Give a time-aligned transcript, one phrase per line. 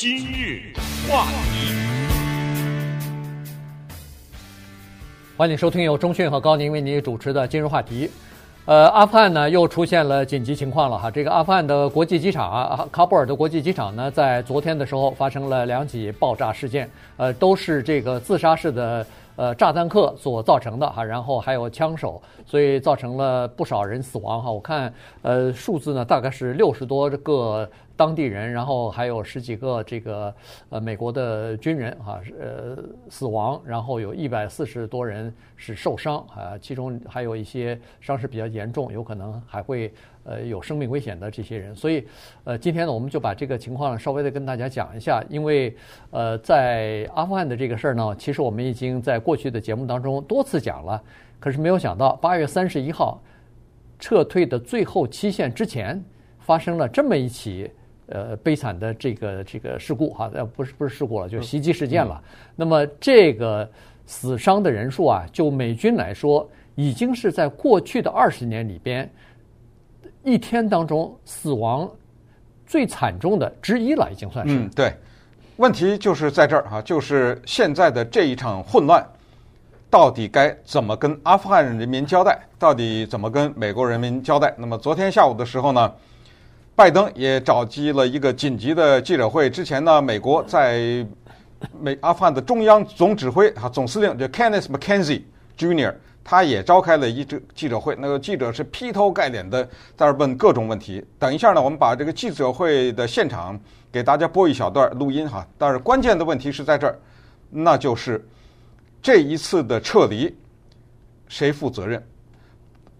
[0.00, 0.62] 今日
[1.10, 1.74] 话题，
[5.36, 8.08] 欢迎收听由中讯和高宁为您主持的今日话题。
[8.64, 11.10] 呃，阿富汗呢又出现了紧急情况了哈。
[11.10, 19.04] 这个阿富汗的国际机场啊，喀布尔的国际机场呢，在昨天的时候发生了两起爆炸事件，呃，都是这个自杀式的
[19.34, 21.02] 呃炸弹客所造成的哈。
[21.02, 24.48] 然后还有枪手，所以造成了不少人死亡哈。
[24.48, 27.68] 我看呃数字呢，大概是六十多个。
[27.98, 30.32] 当地人，然后还有十几个这个
[30.68, 32.78] 呃美国的军人哈，呃
[33.10, 39.92] 死亡，然后有一百四十多人是受伤啊，其中还有一些伤势比较严重，有可能还会
[40.22, 41.74] 呃有生命危险的这些人。
[41.74, 42.06] 所以
[42.44, 45.76] 呃今天呢，我们就把这个情况稍微的跟大家讲一下，因为
[46.12, 51.02] 呃在阿富汗的这个事儿呢，其实我们已经在过去的节目当中多次讲了，
[51.40, 53.20] 可是没有想到八月三十一号
[53.98, 56.00] 撤退的最后期限之前
[56.38, 57.68] 发生了这么一起。
[58.10, 62.22] 呃，悲惨的这个这个事故哈，呃，不是不是事故了，就袭击事件了。
[62.56, 63.68] 那么这个
[64.06, 69.10] 死伤的人数啊，就美军来说，已经是在过去的二十年里边
[70.24, 71.86] 一天当中死亡
[72.66, 74.54] 最惨重的之一了，已经算是。
[74.54, 74.92] 嗯，对。
[75.58, 79.04] 问题就是在这儿哈，就是现在的这一场混乱，
[79.90, 82.38] 到底该怎么跟阿富汗人民交代？
[82.58, 84.54] 到底怎么跟美国人民交代？
[84.56, 85.92] 那么昨天下午的时候呢？
[86.78, 89.50] 拜登也召集了一个紧急的记者会。
[89.50, 91.04] 之前呢，美国在
[91.76, 95.22] 美阿富汗的中央总指挥啊，总司令就 Kenneth McKenzie
[95.58, 97.96] Jr.，他也召开了一这记者会。
[97.98, 99.64] 那个记者是劈头盖脸的
[99.96, 101.04] 在那问各种问题。
[101.18, 103.58] 等一下呢，我们把这个记者会的现场
[103.90, 105.44] 给大家播一小段录音哈。
[105.58, 106.96] 但是关键的问题是在这儿，
[107.50, 108.24] 那就是
[109.02, 110.32] 这一次的撤离
[111.26, 112.00] 谁负责任？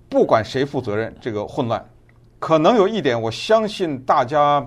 [0.09, 1.89] 不管谁负责任，这个混乱。
[2.39, 4.65] 可能有一点，我相信大家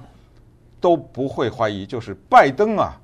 [0.79, 2.99] 都不会怀疑，就是拜登啊，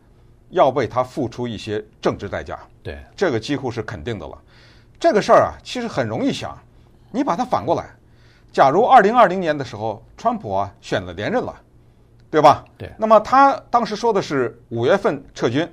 [0.50, 2.60] 要为他付出一些政治代价。
[2.84, 4.38] 对，这个几乎是肯定的了。
[5.00, 6.58] 这个事儿啊，其实很容易想，
[7.12, 7.90] 你把它反过来，
[8.52, 11.56] 假如二零二零年的时候，川普啊选了连任了，
[12.30, 12.66] 对吧？
[12.78, 12.92] 对。
[12.98, 15.66] 那么他当时说的是五月份撤军，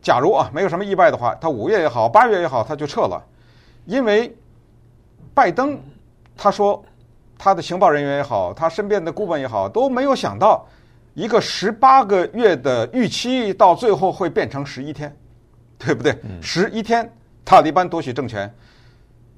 [0.00, 3.20] 假如啊没有什么意外的话，他五月也好，八月也好，他就撤了，
[3.84, 4.32] 因为
[5.34, 5.80] 拜登
[6.36, 6.84] 他说。
[7.38, 10.66] 他的情报人员也好，他身边的顾问也好，都没有想到，
[11.14, 15.14] 一个十八个月的预期到最后会变成十一天，
[15.78, 16.16] 对不对？
[16.40, 17.10] 十一天，
[17.44, 18.52] 塔利班夺取政权，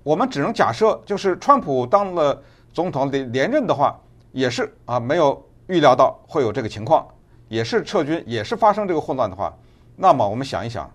[0.03, 2.41] 我们只能假设，就是川普当了
[2.73, 3.99] 总统连连任的话，
[4.33, 7.07] 也是啊，没有预料到会有这个情况，
[7.49, 9.53] 也是撤军，也是发生这个混乱的话，
[9.97, 10.91] 那么我们想一想，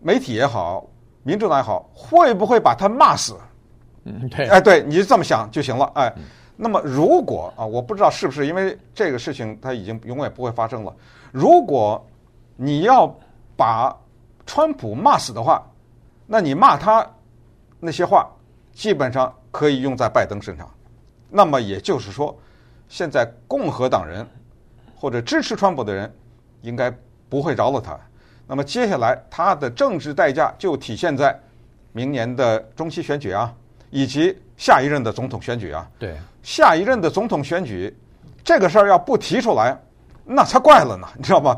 [0.00, 0.86] 媒体也好，
[1.22, 3.34] 民主党也好，会不会把他骂死？
[4.04, 6.12] 嗯， 对，哎，对，你就这么想就行了，哎，
[6.56, 10.94] 那么如果啊，我不知道是不是因为这个事情它已经永远不会发生了。
[11.32, 12.04] 如果
[12.56, 13.12] 你要
[13.56, 13.94] 把
[14.46, 15.62] 川普骂死的话，
[16.26, 17.04] 那你骂他
[17.80, 18.30] 那些话
[18.72, 20.70] 基本上可以用在拜登身上。
[21.30, 22.36] 那么也就是说，
[22.88, 24.24] 现在共和党人
[24.96, 26.12] 或者支持川普的人
[26.62, 26.92] 应该
[27.28, 27.98] 不会饶了他。
[28.46, 31.38] 那么接下来他的政治代价就体现在
[31.92, 33.52] 明年的中期选举啊。
[33.94, 37.96] 以及下一任的总统选举啊，对，下一任的总统选举，
[38.42, 39.80] 这个事儿要不提出来，
[40.24, 41.56] 那才怪了呢， 你知道吗？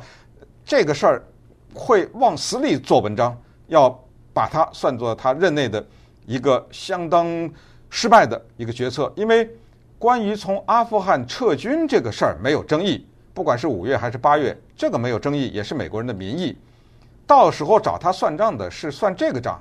[0.62, 1.24] 这个事儿
[1.72, 3.34] 会往死里做文章，
[3.68, 3.88] 要
[4.34, 5.82] 把它算作他任内的
[6.26, 7.50] 一个相当
[7.88, 9.10] 失败的一个决策。
[9.16, 9.48] 因为
[9.98, 16.54] 关于从阿富汗撤军这个事儿没有争议，不管是五月还是八月，这个没有争议，也是美国人的民意。
[17.26, 19.58] 到时候找他算账的是算这个账，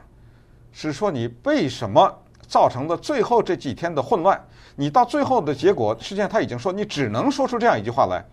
[0.74, 2.14] 是说你为什么？
[2.56, 4.42] 造成的最后这几天的混乱，
[4.78, 8.24] 你到最后的结果，实际上他已经说，你只能说出这样一句话来：“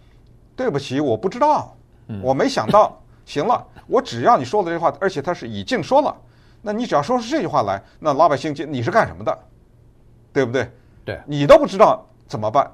[0.54, 1.76] 对不起，我不知道，
[2.22, 2.96] 我没想到。”
[3.26, 6.16] 行了，我只要你说了这句话，而且他是已经说了，
[6.60, 9.36] 那你只要说出这句话来，那老百姓就你是干什么的？
[10.32, 10.70] 对不对？
[11.04, 12.70] 对，你都不知道怎么办，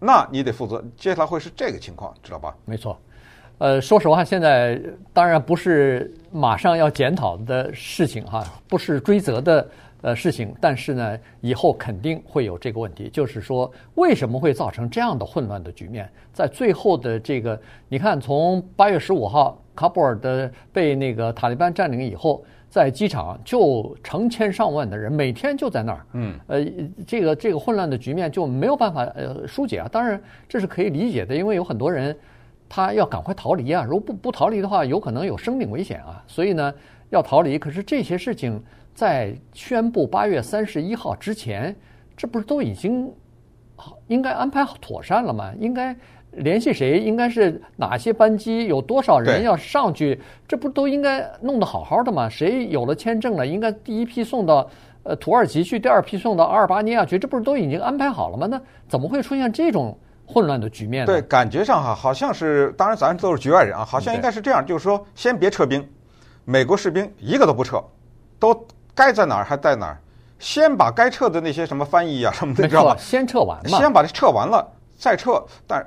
[0.00, 0.82] 那你得负责。
[0.96, 2.52] 接下来会是这个情况，知道吧？
[2.64, 2.98] 没错。
[3.58, 4.80] 呃，说实话，现在
[5.12, 9.68] 当然不是马上要检讨的事情哈，不是追责的。
[10.00, 16.08] 呃，事情，但是呢，以后肯定会有这个问题，就是说，为什么会造成这样的混乱的局面？
[16.32, 26.64] 在最后的这个，你看，从八月十五号喀布尔的被那个塔利班占领以后，在机场就成千上万的人每天就在那儿，嗯，呃，
[27.04, 29.88] 这个这个混乱的局面就没有办法呃疏解啊。
[29.90, 32.16] 当然，这是可以理解的，因为有很多人
[32.68, 36.74] 他要赶快逃离啊，如果不不逃离的话，有可能有生命危险啊，所以呢，
[37.10, 37.58] 要逃离。
[37.58, 38.62] 可是这些事情。
[38.94, 41.72] 在宣布八月三十一号之前，
[42.16, 43.08] 这不是都已经
[43.76, 45.52] 好应该安排妥善了吗？
[45.56, 45.94] 应该
[46.32, 52.28] 联系谁，应该是哪些班机，有多少人要上去，这不都应该弄得好好的吗？
[52.28, 54.68] 谁有了签证了，应该第一批送到
[55.04, 58.48] 呃土耳其去，第二批送到阿尔巴尼亚去，这不是都已经安排好了吗？
[58.48, 59.96] 那怎么会出现这种
[60.28, 61.12] 混乱的局面呢？
[61.12, 65.88] 对，感觉上哈，好像是，当然咱都是局外人啊，好像应该是这样，就是说，先别撤兵，
[66.44, 67.82] 美国士兵一个都不撤，
[68.38, 69.98] 都该在哪儿还在哪儿，
[70.38, 72.96] 先把该撤的那些什么翻译啊什么的，知道吧？
[73.00, 74.64] 先撤完嘛，先把这撤完了
[74.98, 75.84] 再撤，但。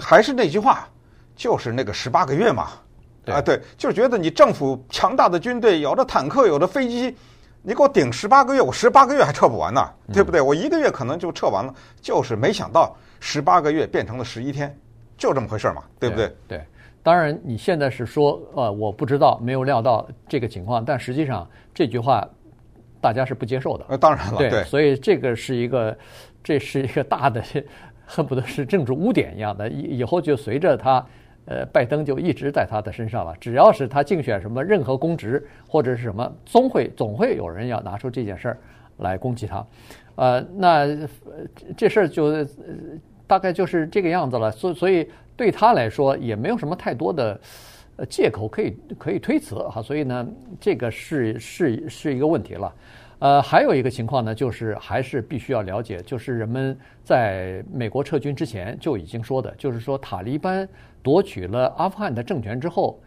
[0.00, 0.88] 还是那句话，
[1.36, 2.68] 就是那个十八个月嘛，
[3.26, 7.14] 啊，对，就是觉得你政府强大的军队，有的坦克，有的飞机，
[7.60, 10.40] 你给我顶十八个月，我十八个月还撤不完呢，对不对？
[10.40, 14.76] 我一个月可能就撤完了，就是没想到十八个月变成了十一天，
[15.16, 16.26] 就这么回事嘛，对不对？
[16.48, 16.64] 对，对，
[17.04, 22.28] 当然你现在是说，呃，我不知道，没有料到这个情况，但实际上这句话
[23.00, 23.86] 大家是不接受的。
[23.90, 25.96] 呃，当然了，对，对，所以这个是一个，
[26.42, 27.40] 这是一个大的。
[28.04, 31.06] 恨不得是政治污点一样的，以以后就随着他，
[31.46, 33.34] 呃，拜登就一直在他的身上了。
[33.40, 38.58] 只要是他竞选什么任何公职或者是什么，总会总会有人要拿出这件事儿
[38.98, 39.66] 来攻击他。
[40.16, 40.86] 呃，那
[41.74, 42.46] 这事儿就、呃、
[43.32, 44.50] 大概就是这个样子了。
[44.50, 47.40] 所所以对他来说也没有什么太多的
[48.10, 49.80] 借口可以可以推辞哈。
[49.80, 50.28] 所以呢，
[50.60, 52.70] 这个是是是一个问题了。
[53.20, 60.68] 呃，还有一个情况呢，就是还是必须要了解，就是人们在美国撤军之前就已经说的，就是说塔利班
[61.02, 63.00] 夺取了阿富汗的政权之后，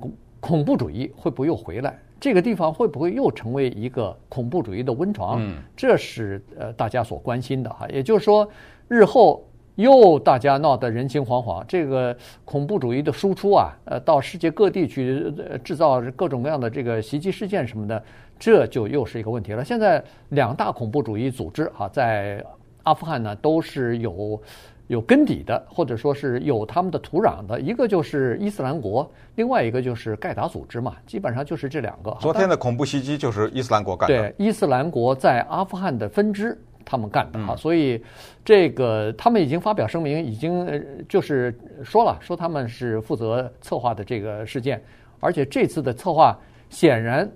[0.00, 1.96] 恐恐怖主义会不会又回来？
[2.18, 5.38] 这个地方会不会又成为一个恐怖主义的温床？
[5.42, 7.86] 嗯，这是呃大家所关心的哈。
[7.90, 8.48] 也就是说，
[8.88, 9.44] 日后
[9.76, 15.32] 又大家闹得人心惶惶，这个恐怖主义的输出啊，呃，到世界各地去
[15.64, 18.02] 制造各种各样的这个袭击事件什么的。
[18.36, 19.64] 这就又是一个问题了。
[19.64, 22.44] 现在两大恐怖主义组织啊，在
[22.82, 24.42] 阿富汗呢都是有
[24.88, 27.58] 有根底的，或者说是有他们的土壤的。
[27.60, 32.10] 一个就是伊斯兰国，另外一个就是盖达组织嘛，基本上就是这两个。
[32.20, 34.16] 昨天的恐怖袭击就是伊斯兰国干的。
[34.16, 37.48] 对，伊斯兰国在阿富汗的分支，他们干的啊。
[37.50, 38.02] 嗯、所以
[38.44, 40.66] 这个他们已经发表声明，已经
[41.08, 44.82] 就是说了，说他们是负责策划的这个事件，
[45.20, 46.38] 而且这次的策划
[46.68, 47.30] 显然。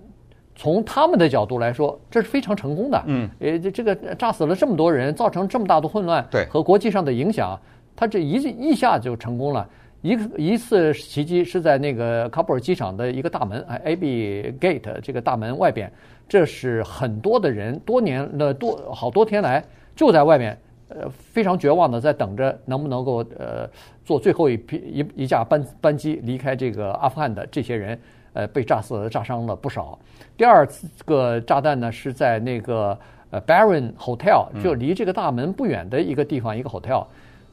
[0.61, 3.01] 从他们的角度来说，这是非常成功的。
[3.07, 7.57] 嗯，呃，这这个炸死了这么多人，造成这么大的混乱，对，和国际上的影响，
[7.95, 9.65] 他这一一下就成功了。
[10.03, 15.93] 一个一次袭击是在那个喀布尔机场的一个大门，哎，Abbey Gate 这个大门外边，
[16.29, 19.65] 这是很多的人多年的多好多天来
[19.97, 20.57] 就在外面，
[20.89, 23.69] 呃，非常绝望的在等着能不能够呃
[24.05, 27.99] 坐最后一批一一架班班机离开这个阿富汗的这些人。
[28.35, 29.99] 呃，被炸死、炸伤了不少。
[30.37, 32.97] 第二次个炸弹呢，是在那个
[33.31, 37.05] 呃 Baron Hotel，就离这个大门不远的一个地方，一个 hotel。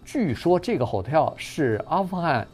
[0.04, 2.45] 据说这个 hotel 是阿富汗，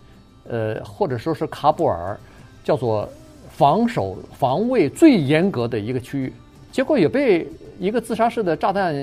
[0.48, 2.18] 呃，或者说是喀布尔，
[2.64, 3.10] 叫做
[3.56, 6.34] 防守防卫最严格的一个区域。
[6.72, 7.48] 结果也被
[7.80, 8.96] 一个自杀式的炸弹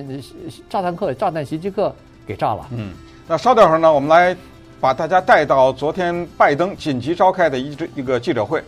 [0.71, 1.95] 炸弹客、炸弹袭击客
[2.27, 2.67] 给炸了。
[2.71, 2.93] 嗯，
[3.27, 4.35] 那稍等会儿呢，我们来
[4.81, 8.63] 把大家带到昨天拜登紧急召开的一一个记者会。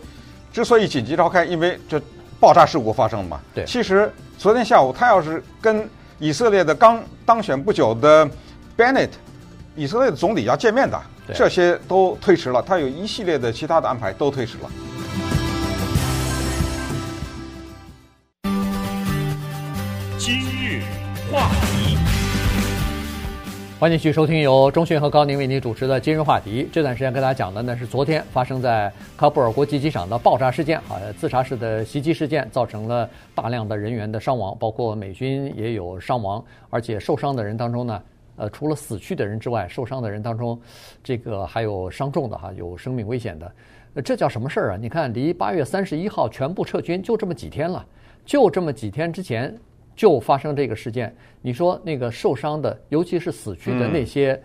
[0.53, 1.99] 之所以紧急召开，因为这
[2.39, 3.39] 爆炸事故发生了嘛。
[3.55, 5.89] 对，其实昨天下午他要是跟
[6.19, 8.29] 以色列的刚当选不久的
[8.77, 9.09] Bennett，
[9.75, 11.01] 以色列的总理要见面的，
[11.33, 12.61] 这些都推迟了。
[12.61, 14.69] 他有一系列的其他的安排都推迟了。
[23.81, 26.69] 欢迎继续收听由中讯和高宁为您主持的今日话题。
[26.71, 38.03] 这段时间跟大家讲的呢是昨天发生在喀布尔国际机场的爆炸事件，啊，自杀式的袭击事件，造成了大量的人员的伤亡，包括美军也有伤亡，而且受伤的人当中呢，
[38.35, 40.61] 呃，除了死去的人之外，受伤的人当中，
[41.03, 43.51] 这个还有伤重的哈，有生命危险的，
[44.03, 44.77] 这叫什么事儿啊？
[44.79, 47.83] 你看，离八月三十一号全部撤军就这么几天了，
[48.27, 49.57] 就这么几天之前。
[50.01, 54.41] 就发生这个事件，你说那个受伤的，尤其是死去的那些，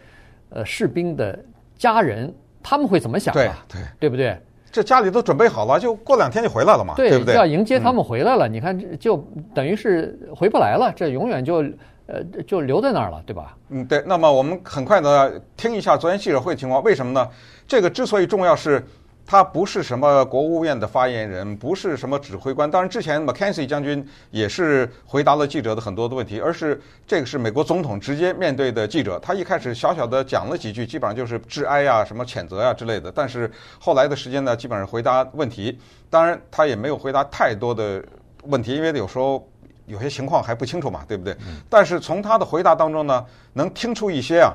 [0.51, 1.43] 呃，士兵的
[1.79, 2.31] 家人，
[2.63, 3.65] 他们会怎么想啊？
[3.67, 4.39] 对对，对不对？
[4.71, 7.35] 这家里都准备好了，就过两天就回来了嘛，对，对不对？
[7.35, 9.17] 要迎接他们回来了，你看，就
[9.55, 11.65] 等于是回不来了，这永远就
[12.05, 13.57] 呃就留在那儿了，对吧？
[13.71, 14.05] 嗯，对。
[14.07, 17.27] 那么我们很快的听一下昨天记者会的情况，为什么呢？
[17.67, 18.85] 这个之所以重要是。
[19.27, 22.71] 他不是什么国务院的发言人，不是什么指挥官。
[22.71, 29.19] 当然，之前 McKenzie 将军也是回答了记者的很多的问题，而是这个是美国总统直接面对的记者。
[29.19, 33.11] 他一开始小小的讲了几句，基本上就是致哀呀、什么谴责呀之类的。
[33.11, 35.77] 但是后来的时间呢，基本上回答问题。
[36.09, 38.01] 当然，他也没有回答太多的
[38.45, 39.45] 问题，因为有时候
[39.87, 41.37] 有些情况还不清楚嘛，对不对？
[41.69, 44.55] 但是从他的回答当中呢，能听出一些啊，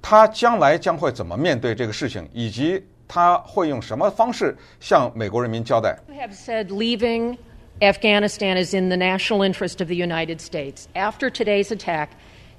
[0.00, 5.97] 他将来将会怎么面对这个事情，以及他会用什么方式向美国人民交代。
[6.07, 7.37] You have said leaving
[7.79, 10.87] Afghanistan is in the national interest of the United States.
[10.95, 12.09] After today's attack,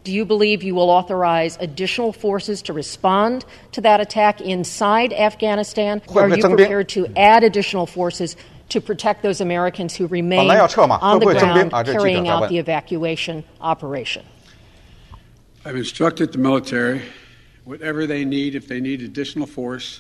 [0.05, 6.01] do you believe you will authorize additional forces to respond to that attack inside Afghanistan?
[6.07, 6.67] 会不 Are 会 you 增兵？
[6.67, 8.35] prepared to add additional forces
[8.71, 11.63] to protect those Americans who remain 本来要撤嘛， on 会不 the 会增兵？
[11.65, 14.23] ground 啊，这是记者 carrying 在 out 问 the。evacuation operation?
[15.65, 17.01] I've instructed the military,
[17.67, 19.99] whatever they need, if they need additional force,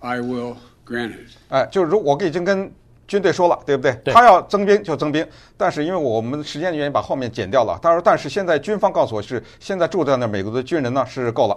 [0.00, 1.30] I will grant it.
[1.48, 2.72] 哎，就是如我已经跟
[3.06, 3.92] 军队说了，对不对？
[4.04, 7.78] 对他要增兵就增兵，但是因为我们时间的原因，把后面剪掉了。
[7.82, 11.56] 他说，但是现在军方告诉我是，现在住在那儿美国的军人呢是够了。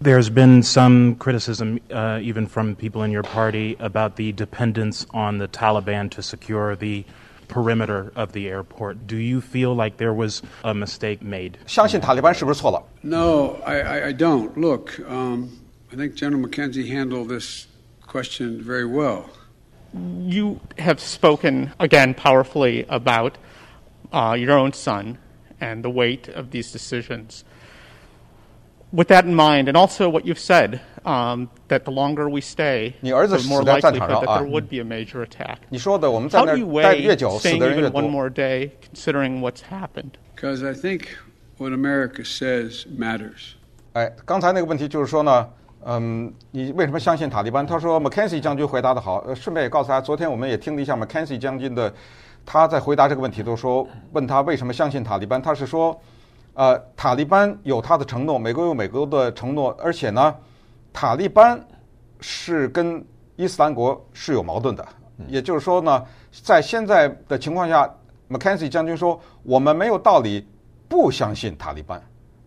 [0.00, 5.38] There's been some criticism, uh, even from people in your party, about the dependence on
[5.38, 7.04] the Taliban to secure the
[7.48, 9.08] perimeter of the airport.
[9.08, 11.54] Do you feel like there was a mistake made?
[11.66, 12.80] 相信塔利班是不是错了？
[13.02, 14.50] No, I, I, I don't.
[14.56, 15.48] Look, um,
[15.92, 17.66] I think General McKenzie handled this
[18.12, 19.24] question very well.
[19.94, 23.38] you have spoken again powerfully about
[24.12, 25.18] uh, your own son
[25.60, 27.44] and the weight of these decisions.
[28.90, 32.94] With that in mind, and also what you've said, um, that the longer we stay,
[33.00, 34.40] 你儿子 the more 死在战场 likelihood 上， that 啊。
[34.40, 35.58] there would be a major attack.
[35.68, 38.10] 你说的我们在 How 那 do you 儿待越 weigh 久，死 staying 的人越 even one 多。
[38.10, 40.12] more day, considering what's happened?
[40.34, 41.08] Because I think
[41.58, 43.52] what America says matters.
[43.92, 45.50] 哎，刚才那个问题就是说呢，
[45.85, 47.65] 嗯，你为什么相信塔利班？
[47.65, 51.93] 他说 McKenzie 将军回答的好，呃，顺便也告诉大家，昨天我们也听了一下 McKenzie 将军的，
[52.45, 55.99] 他在回答这个问题，都说问他为什么相信塔利班，他是说，
[56.53, 60.33] 呃，塔利班有他的承诺，美国有美国的承诺，而且呢，
[60.91, 61.59] 塔利班
[62.19, 63.03] 是跟
[63.35, 64.87] 伊斯兰国是有矛盾的，
[65.27, 67.89] 也就是说呢，在现在的情况下
[68.29, 70.47] ，McKenzie 将军说，我们没有道理
[70.87, 72.01] 不相信塔利班。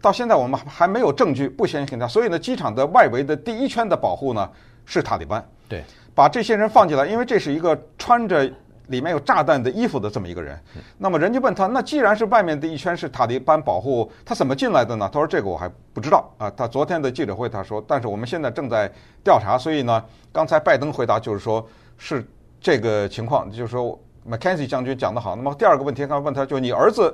[0.07, 4.49] 到现在我们还没有证据不相信他，所以呢，机场的外围的第一圈的保护呢
[4.85, 5.83] 是塔利班，对，
[6.15, 8.49] 把这些人放进来，因为这是一个穿着
[8.87, 10.57] 里面有炸弹的衣服的这么一个人。
[10.97, 15.11] 那么人家问他，那既然是外面的一圈是塔利班保护，他怎么进来的呢？
[15.13, 16.49] 他说这个我还不知道啊。
[16.57, 18.89] 他昨天的记者会他说，但是我们现在正在
[19.25, 21.67] 调查，所以呢，刚才拜登回答就是说
[21.99, 22.25] 是
[22.61, 25.35] 这个情况，就是说 McKenzie 将军讲得好。
[25.35, 27.13] 那么第二个问题，刚问他就你儿子。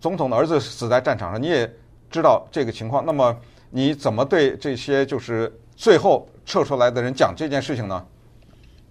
[0.00, 1.68] 总统的儿子死在战场上，你也
[2.10, 3.04] 知道这个情况。
[3.04, 3.36] 那么
[3.70, 8.04] 你怎么对这些就是最后撤出来的人讲这件事情呢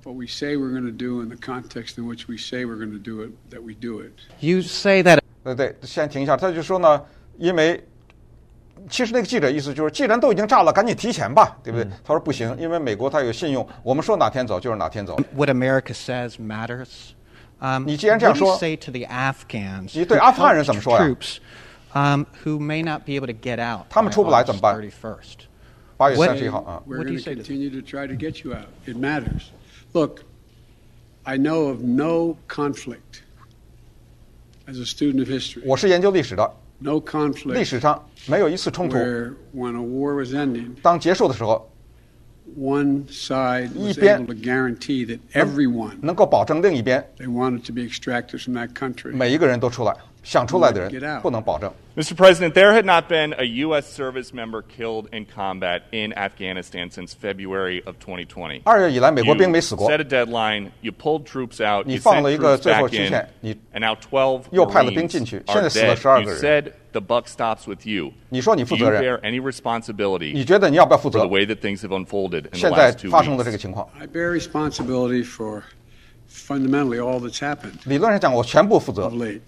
[0.04, 2.78] ？What we say we're going to do in the context in which we say we're
[2.78, 4.14] going to do it, that we do it.
[4.40, 6.38] You say that 对对，先停一下。
[6.38, 7.02] 他就说呢，
[7.38, 7.84] 因为
[8.90, 11.90] 其实那个记者意思就是，既然都已经炸了，赶紧提前吧，对不对？
[12.06, 15.18] 他说不行，因为美国他有信用，我们说哪天走就是哪天走。
[15.36, 16.88] what America says matters.
[17.60, 21.16] Um, 你既然这样 what do you 说，say to the Afghans 你对阿富汗人怎么说呀？
[21.87, 24.76] troops um, who may not be able to get out 他们 by 出不来怎么办？
[24.76, 25.47] August 31st?
[25.97, 28.14] 八月 What- 三十一号啊， We're What do going you to say to continue to try to
[28.14, 28.69] get you out.
[28.87, 29.50] It matters.
[29.93, 30.25] Look,
[31.25, 33.23] I know of no conflict
[34.67, 35.62] as a student of history.
[35.67, 41.71] 我是研究历史的， No 历 conflict 史上没有一次冲突， where when a war was ending, 当结束的时候，
[42.59, 48.43] one side was 一边 able to guarantee that everyone 能够保证另一边 they wanted to be extracted
[48.43, 49.14] from that country.
[49.14, 49.95] 每一个人都出来，
[50.26, 51.23] 想出来的 Get 人 out.
[51.23, 51.73] 不能保证。
[51.97, 52.14] Mr.
[52.14, 53.87] President, there had not been a U.S.
[53.87, 58.62] service member killed in combat in Afghanistan since February of 2020.
[58.64, 62.61] 二月以来，美国 You 兵没死过 set，a deadline, you pulled troops out, 你 you 放 sent 了一个 troops
[62.62, 66.00] 最后 back 期 in, 限，你 and now 12又派了兵 Marines 进去， are 现在死了 dead.
[66.00, 66.41] 12 You 个人。
[66.41, 68.12] said the buck stops with you.
[68.31, 71.29] 你说你 Do 负 you 责任， bear any responsibility 你觉得你要不要负 for the 责？
[71.29, 73.61] way that things have unfolded in the 现在 last two 发生的这个 weeks?
[73.61, 75.62] 情况， I bear responsibility for
[76.31, 79.41] fundamentally all that's happened 理论上讲我全部负 of 责， late.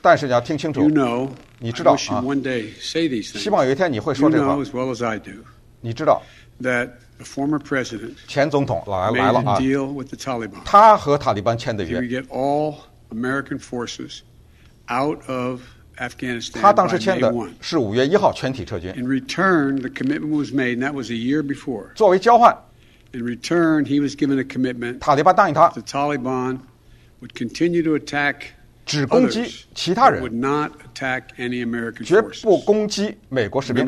[0.00, 2.22] 但是你要听清楚 You，know, 你 I 知道，wish you'd 啊。
[2.22, 3.52] one day say these 希 things.
[3.52, 4.64] 望有一天你会 You 说这话 know。
[4.64, 5.30] as well as I do
[5.80, 6.22] 你知道
[6.62, 10.62] ，that the former president 前总统来 made 来了 a 啊，deal with the Taliban.
[10.64, 12.76] 他和塔利班签的 He would 约，get all
[13.10, 14.20] American forces
[14.88, 15.60] out of
[15.98, 17.50] Afghanistan 他 by 当时签 May 的 1.
[17.60, 18.92] 是五月一号全体撤军。
[18.96, 21.92] In return, the commitment was made, and that was a year before.
[21.94, 22.56] 作为交换
[23.12, 25.68] ，In return, he was given a commitment 塔利班答应他
[28.84, 30.22] 只攻击其他人，
[32.04, 33.86] 绝不攻击美国士兵。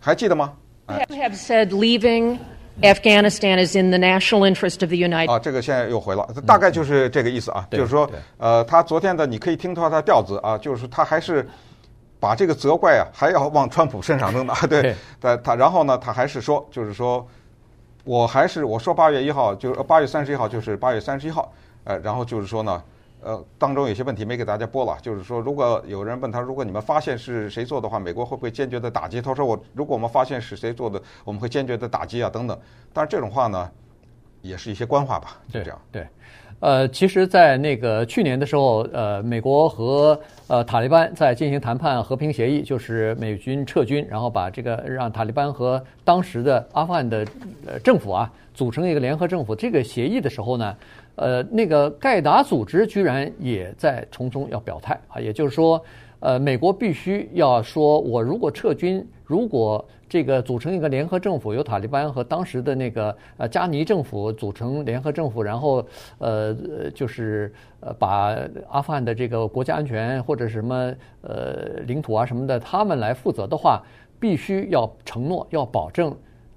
[0.00, 0.54] 还记得吗
[0.88, 2.38] ？Have said leaving
[2.80, 5.32] Afghanistan is in the national interest of the United States.
[5.32, 11.46] 啊，这个现在又回了，大概就是这个意思啊，就是说，呃，他昨天的你可以听到他调子啊，就是他还是
[12.18, 14.96] 把这个责怪啊还要往川普身上扔的， 对，
[15.44, 17.24] 他然后呢，他还是说，就是说，
[18.04, 21.52] 我还是我说八月一号，就是八月三十一号，就是八月三十一号，
[21.84, 22.82] 呃，然后就是说呢。
[23.22, 29.20] 呃，当中有些问题没给大家播了，就是说，如果有人问他，如果你们发现是谁做的话，美国会不会坚决的打击？
[29.22, 32.58] 他说我如果我们发现是谁做的，我们会坚决的打击啊，等等。
[32.92, 33.70] 但是这种话呢，
[34.40, 35.80] 也是一些官话吧，就这样。
[35.90, 36.02] 对。
[36.02, 36.08] 对
[36.60, 47.26] 呃，其实，在那个去年的时候，呃，美国和呃塔利班在进行谈判和平协议，就是美军撤军，然后把这个让塔利班和当时的阿富汗的
[47.66, 49.56] 呃政府啊组成一个联合政府。
[49.56, 50.76] 这个协议的时候呢，
[51.14, 55.82] 呃，那个盖达组织居然也在从中要表态啊，也就是说，
[56.20, 65.84] 呃，美国必须要说，我如果撤军，如果这个组成一个联合政府，由塔利班和当时的那个呃加尼政府组成联合政府，然后
[66.18, 66.54] 呃
[66.94, 68.36] 就是呃把
[68.68, 73.82] 阿富汗的这个国家安全或者什么呃领土啊什么的他们来负责的话，
[74.20, 76.14] 必须要承诺要保证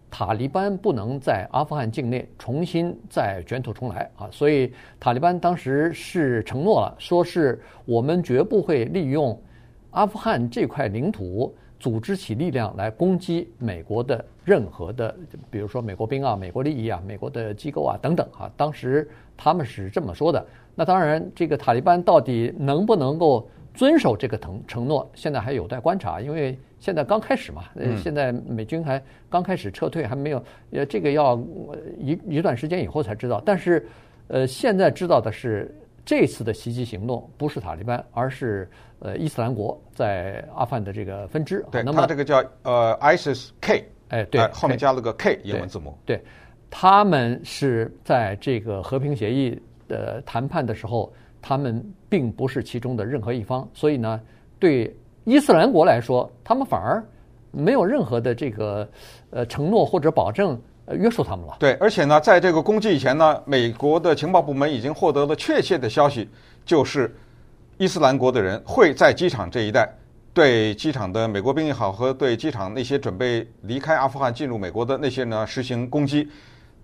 [0.10, 4.30] 塔利班不能在阿富汗境内重新再卷土重来啊！
[4.32, 9.38] 所以塔利班当时是承诺了，说是我们绝不会利用
[9.92, 11.56] 阿富汗这块领土。
[11.78, 15.14] 组织起力量来攻击美国的任何的，
[15.52, 18.50] 比如说美国兵啊、美国利益啊、美国的机构啊等等啊。
[18.56, 20.44] 当时他们是这么说的。
[20.74, 27.66] 那当然，这个塔利班到底能不能够遵守这个承承诺，现在还有待观察，因为现在刚开始嘛。
[27.76, 31.36] 呃，现在美军还刚开始撤退，还没有呃，这个要
[32.00, 33.42] 一一段时间以后才知道。
[33.46, 33.86] 但是，
[34.28, 35.74] 呃，现在知道的是。
[36.08, 41.66] 这次的袭击行动不是塔利班，而是呃伊斯兰国在阿富汗的这个分支。
[41.72, 45.98] 对，那么它这个叫呃 ISIS K，哎，对，呃、后面加了个 K 英文字母。
[46.06, 46.24] 对，对，
[46.70, 51.12] 他们是在这个和平协议的谈判的时候，
[51.48, 54.20] 他们并不是其中的任何一方，所以呢，
[54.58, 54.92] 对
[55.26, 57.04] 伊斯兰国来说，他们反而
[57.52, 58.90] 没有任何的这个
[59.30, 60.60] 呃承诺或者保证。
[60.88, 61.58] 呃，约束他们了。
[61.60, 66.30] 对，而且呢，在这个攻击以前呢，美国的情报部门已经获得了确切的消息，
[66.64, 67.12] 就是
[67.80, 69.92] 伊斯兰国的人会在机场这一带
[70.32, 76.30] 对机场的美国兵也好，和对机场那些准备离开阿富汗进入美国的那些呢实行攻击。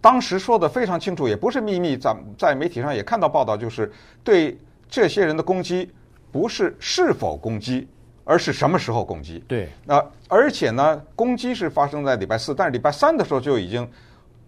[0.02, 3.90] 当时说的非常清楚，也不是秘密，在在媒体上也看到报道，就是
[4.24, 5.90] 对这些人的攻击
[6.32, 7.88] 不是是否攻击。
[8.24, 9.44] 而是什么时候攻击？
[9.48, 13.86] 对，那而且呢，攻击是发生在礼拜四，但是礼拜三的时候就已经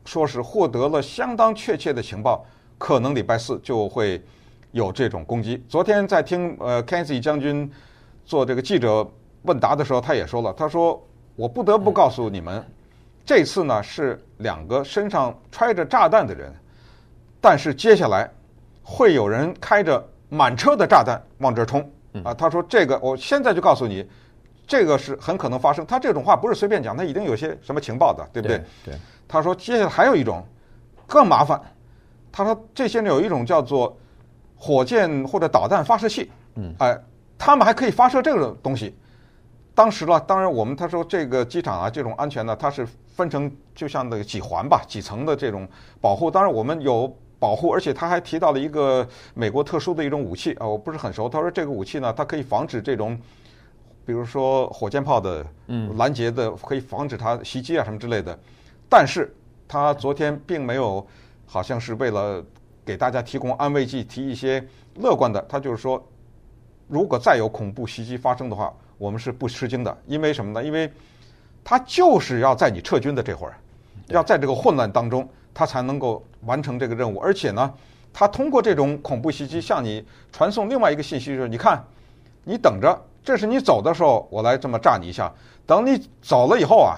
[0.06, 2.46] 说是获得了相当确切的情报，
[2.78, 4.24] 可能礼拜四就会
[4.72, 5.62] 有这种攻击。
[5.68, 7.70] 昨天在听呃 Kensi 将军
[8.24, 9.06] 做这个记者
[9.42, 11.04] 问答的时候，他也说了，他说
[11.36, 12.64] 我不得不告诉你们，
[13.26, 16.54] 这次呢是两个身上揣着炸弹的人，
[17.40, 18.30] 但是接下来
[18.82, 21.82] 会有人开着满车的炸弹往这儿冲。
[22.24, 24.08] 啊，他说这个，我现在就告诉你，
[24.68, 25.84] 这个是很可能发生。
[25.84, 28.62] 他这种话不是随便讲，他一定有些什么情报的，对不对？
[28.86, 28.94] 对。
[29.28, 30.46] 他说接下来还有一种
[31.08, 31.60] 更麻烦。
[32.32, 33.98] 他说这些人有一种叫做
[34.56, 36.30] 火箭或者导弹发射器。
[36.56, 36.76] 嗯。
[36.78, 36.96] 哎，
[37.38, 38.96] 他们还可以发射这个东西。
[39.76, 45.68] 当时呢，当然我们他说这个机场啊，这种安全呢，它是分成就像那个几环吧，几层的这种
[46.00, 46.30] 保护。
[46.30, 47.16] 当然我们有。
[47.40, 51.28] 保护，而且他还提到了一个美国特殊的一种武器啊，我不是很熟。
[51.28, 53.20] 他说这个武器呢，它可以防止这种，
[54.06, 55.46] 比如说火箭炮的
[55.98, 58.40] 拦截的，可以防止它袭击啊什么之类的。
[58.88, 59.36] 但是
[59.68, 61.06] 他昨天并没有，
[61.46, 62.42] 好像是为了
[62.86, 65.46] 给大家提供安慰剂，提一些乐观的。
[65.50, 66.02] 他就是说，
[66.88, 70.64] 如果再有恐怖袭击发生的话，我们是不吃惊的，因为什么呢？
[70.64, 70.92] 因为
[71.64, 73.56] 他就是要在你撤军的这会儿，
[74.08, 75.28] 要在这个混乱当中。
[75.56, 77.72] 他才能够完成这个任务，而且呢，
[78.12, 81.80] 他通过这种恐怖袭击向你传送另外一个信息，就是你看，
[82.44, 85.32] 你等着，这是你走的时候，我来这么炸你一下，
[85.68, 86.98] 等你走了以后啊，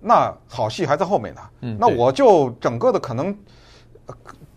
[0.00, 1.40] 那好戏还在后面呢。
[1.62, 3.36] 嗯，那我就整个的可能。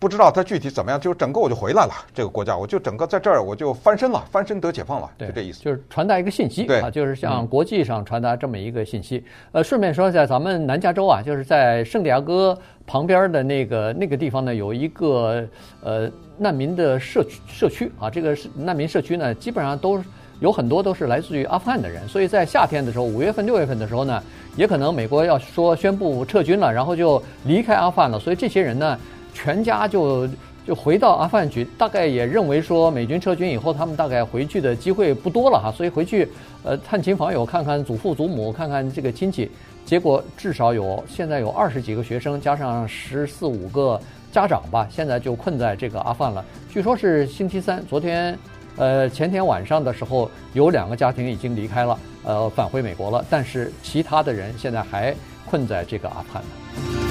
[0.00, 1.92] 不知道他具体怎么样，就整个我就回来了。
[2.14, 5.62] 这个国家，我就整个在这儿，我就翻身了，翻身得解放了，就这意思。
[5.62, 9.22] 就是传达一个信息，啊，就是向国际上传达这么一个信息。
[9.52, 15.46] 呃，顺便说一下，咱们南加州啊，就是在圣地亚哥旁边的那个那个地方呢，有一个
[15.82, 18.08] 呃难民的社区社区啊。
[18.08, 20.02] 这个是难民社区呢，基本上都
[20.40, 24.22] 有很多都是来自于阿富汗的人，所以在夏天的时候，五月份、六月份的时候呢，
[24.56, 28.18] 也可能美国要说宣布撤军了，然后就离开阿富汗了。
[28.18, 28.98] 所以这些人呢。
[29.32, 30.28] 全家就
[30.66, 36.28] 就回到阿富汗去，大概也认为说美军撤军以后，他们大概回去的机会不多了哈，所以回去
[36.62, 39.50] 呃探亲访友，看看祖父祖母，看看这个亲戚。
[39.86, 46.44] 结果至少有现在有二十几个学生，加上十四五个家长吧，现在就困在这个阿富汗了。
[46.70, 48.38] 据说是星期三，昨天
[48.76, 55.12] 呃前天晚上的时候，有两个家庭已经离开了，呃返回美国了，但是其他的人现在还
[55.50, 57.09] 困在这个阿富汗。